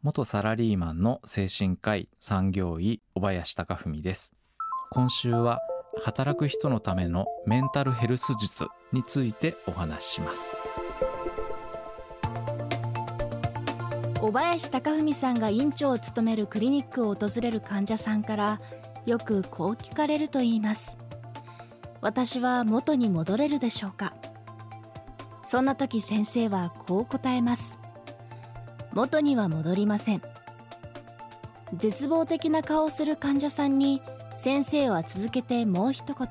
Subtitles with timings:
[0.00, 4.32] 元サラリーマンの精神科医産業医小林貴文です。
[4.92, 5.58] 今週は
[6.04, 10.52] 働く人のためのメンタルヘルス術についてお話しします。
[14.20, 18.60] 小林貴文さんが院長を務めるクリニックを訪れる患者さんから
[19.04, 20.96] よくこう聞かれると言います。
[22.00, 24.14] 私は元に戻れるでしょうか。
[25.42, 27.80] そんな時先生はこう答えます。
[28.98, 30.22] 元には戻りません。
[31.72, 34.02] 絶望的な顔をする患者さんに
[34.34, 36.28] 先生は続けてもう一言。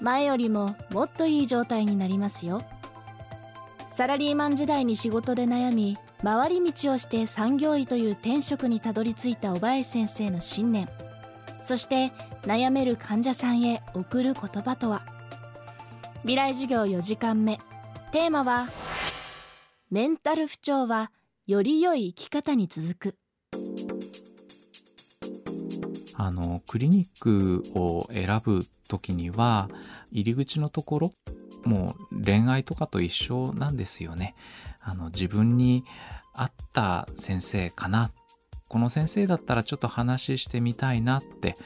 [0.00, 2.62] 前よりももっといい状態になりますよ。
[3.88, 10.88] サラリーマン時代に仕事で悩み回り道をして産業医という転職にたどり着いた小林先生の信念。
[11.64, 15.02] そして悩める患者さんへ送る言葉とは。
[16.20, 17.58] 未来授業4時間目。
[18.12, 18.68] テーマは
[19.90, 21.10] メンタル不調は
[21.46, 23.16] より良い生き方に続く。
[26.16, 29.68] あのクリニックを選ぶ時には
[30.10, 31.12] 入り口のところ
[31.64, 34.34] もう恋愛とかと一緒なんですよね。
[34.80, 35.84] あの自分に
[36.34, 38.10] 合った先生かな。
[38.66, 41.56] この先生だったらちょっと話してみたいなって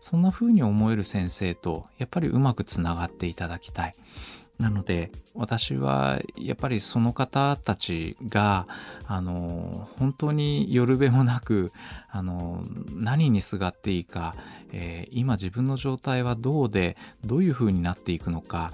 [0.00, 3.94] そんな風に思える先生とやっぱりうまくつながっていただきたい。
[4.58, 8.66] なので私はやっぱりその方たちが
[9.06, 11.72] あの本当によるべもなく
[12.10, 14.34] あの何にすがっていいか、
[14.72, 18.72] えー、今自分の状態はどうでどういう風になっていくのか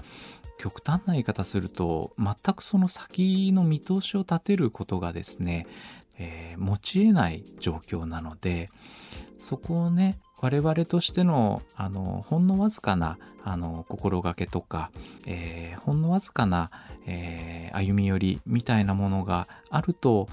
[0.57, 5.67] 極端な言い方すると全くその先の見通しを立てることがですね、
[6.17, 8.69] えー、持ち得ない状況なので
[9.37, 14.91] そこをね我々としてのあのほんのわずかなあの心がけとか、
[15.25, 16.69] えー、ほんのわずかな、
[17.05, 20.27] えー、歩み寄りみたいなものがあると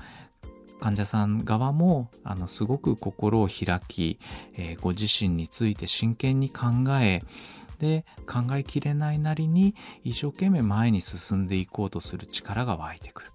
[0.81, 4.19] 患者さん側もあのすごく心を開き、
[4.57, 6.67] えー、ご自身について真剣に考
[7.01, 7.21] え
[7.79, 13.31] で考えきれないなりに一生懸命前に進んでいこうとする力が湧いてくる。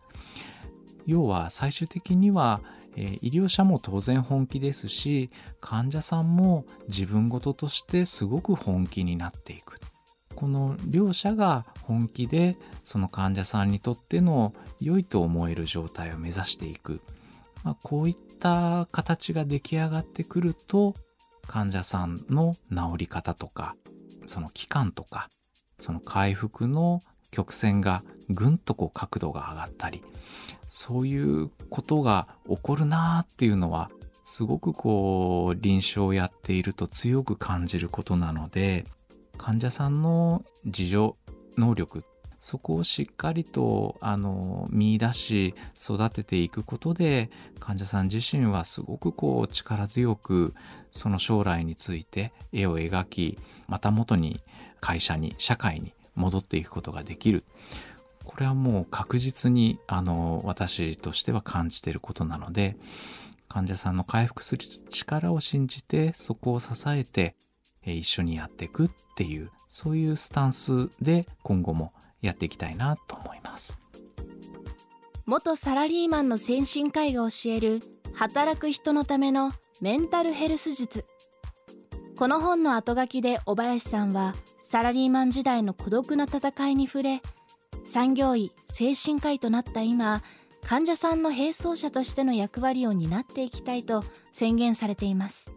[1.05, 2.61] 要は最終的には
[2.95, 5.29] え医療者も当然本気ですし
[5.59, 9.79] 患者さんも自分事としてすごく本気になっていく。
[10.35, 16.99] この両者が本気でその患者さんにとっての良いと思える状態を目指していく、
[17.63, 20.93] まあ、こういった形が出来上がってくると
[21.47, 23.77] 患者さんの治り方とか
[24.27, 25.29] その期間とか
[25.79, 26.99] その回復の
[27.35, 30.01] 曲線がぐんとこう角度が上がったり
[30.67, 33.91] そういうことが起こるなっていうのは
[34.23, 38.85] すごくこう臨床をやっていると強く感じることなので
[39.37, 41.15] 患者さんの自助
[41.57, 42.03] 能力
[42.39, 47.29] そこをしっかりとあの見出し育てていくことで
[47.59, 50.53] 患者さん自身はすごくこう力強く
[50.91, 53.37] その将来について絵を描き
[53.67, 54.39] また元に
[54.79, 57.45] 会社に社会に戻っていくことができる。
[58.23, 62.75] これはもう確実にあの私としては感じていることなので
[63.47, 67.35] 患者さんの回復する力を信じてそこを支えて
[67.85, 73.79] 一緒にやっていくっていうそういうスタンスで今後もやっていきたいなと思います。
[75.25, 77.81] 元サラリーマンの先進科医が教える
[78.13, 81.05] 働く人のためのメンタルヘルス術。
[82.17, 84.33] この本の後書きで小林さんは
[84.75, 87.21] サラリーマン時代の孤独な戦いに触れ
[87.85, 90.21] 産業医精神科医となった今
[90.65, 94.03] 患者さんの並走者としての役割を担っていきたいと
[94.33, 95.55] 宣言されています。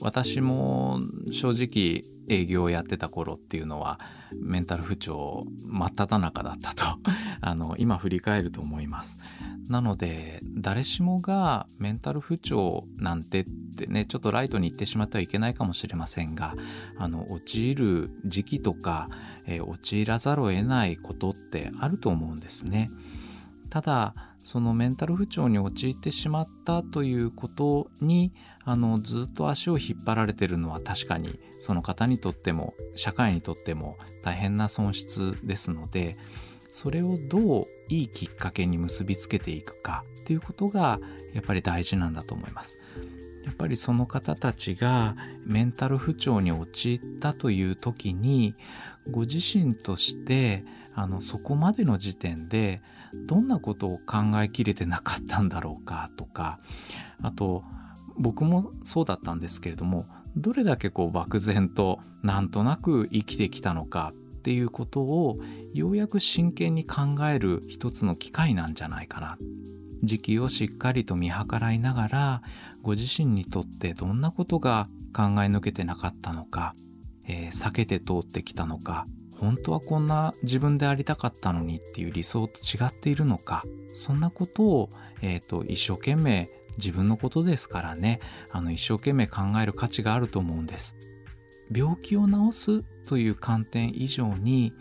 [0.00, 1.00] 私も
[1.32, 3.98] 正直営業をやってた頃っていうのは
[4.40, 6.84] メンタル不調真っ只中だったと
[7.40, 9.22] あの今振り返ると思います
[9.68, 13.44] なので誰しもがメンタル不調なんてっ
[13.76, 16.54] てねちょっとライトに言ってしまってはいけないかもしれませんが
[16.98, 19.08] あの陥る時期とか、
[19.46, 22.88] えー、陥らざるを得ないことってあると思うんですね。
[23.70, 28.32] ただそのメンタル不調に陥ってしまったということに
[28.64, 36.16] あのずっと足を引っ張られてるのは確かにその方にとっても社会にとっても大変な損失ですので
[36.70, 41.00] それをどういいきっかけに結びつけていくかっていうことが
[41.34, 42.80] やっぱり大事なんだと思います。
[43.44, 45.16] やっぱりその方たちが
[45.46, 48.54] メンタル不調に陥ったという時に
[49.10, 50.62] ご自身として
[50.98, 52.82] あのそこまでの時点で
[53.28, 56.58] どんなことを考えきれてなかったんだろうかとか
[57.22, 57.62] あと
[58.18, 60.04] 僕もそうだったんですけれども
[60.36, 65.36] どれだけこう漠然となんとなく生きてきたのかっていうことを
[65.72, 67.02] ようやく真剣に考
[67.32, 69.36] える一つの機会なんじゃないかな。
[70.02, 72.42] 時期をしっかりと見計らいながら
[72.82, 76.74] ご自身にとってどんなことが考え抜けてなかったのか、
[77.28, 79.06] えー、避けて通ってきたのか
[79.40, 84.88] 本当はこんな自分でありたかったのにっていう理想と違っているのかそんなことを、
[85.22, 88.20] えーと、一生懸命自分のことですからね
[88.52, 90.96] あの一生懸命考える価値があると思うんです。
[91.70, 94.72] 病気を治すという観点以上に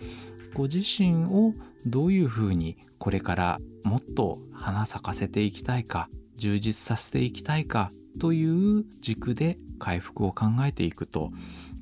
[0.53, 1.53] ご自身を
[1.85, 7.89] どういうふうにこれからもっと花咲かせていきたいか充実させていきたいか
[8.19, 8.45] とい
[8.79, 11.31] う軸で回復を考えていくと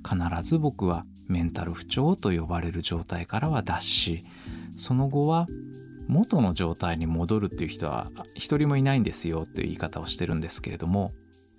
[0.06, 4.20] 必ず僕はメンタル不調と呼ばれる状態からは脱し
[4.70, 5.48] その後は
[6.08, 11.12] 元の状態に戻るっていう人は一人もいないんですよっていう言い方をしてるんですけれども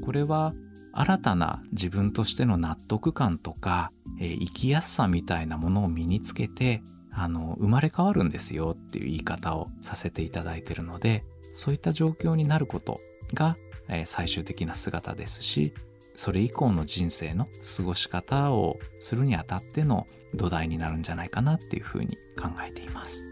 [0.04, 0.52] これは
[0.92, 3.90] 新たな自分としての納得感とか、
[4.20, 6.82] えー、生きやすさみたいなものを身につけて
[7.12, 11.22] あの生まれ変わるんですよっていう言い方をさせていただいてるので
[11.54, 12.98] そういった状況になること
[13.34, 13.56] が、
[13.88, 15.74] えー、最終的な姿ですし
[16.16, 17.46] それ以降の人生の
[17.76, 23.22] 過ごし方をするにあたっての土台になるんじゃないかなっていうふうに考えています。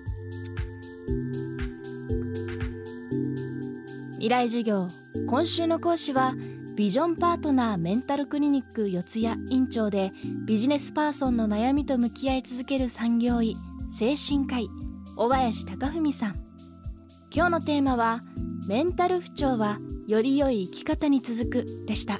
[4.12, 4.86] 未来授業。
[5.26, 6.34] 今週の講師は
[6.76, 10.10] ビジョンパートナーメンタルクリニック四谷院長で
[10.46, 13.54] ビジネスパーソンの悩みと向き合い続ける産業医
[13.90, 14.68] 精神科医
[15.16, 16.34] 小林貴文さん。
[17.34, 18.20] 今日のテーマは
[18.68, 22.18] メンタル不調はより良い生き方に続くでした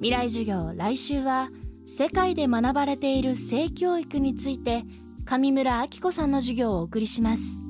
[0.00, 1.48] 未来授業来週は
[1.84, 4.84] 世界で学ばれている性教育について
[5.24, 7.67] 上村明子さんの授業をお送りします。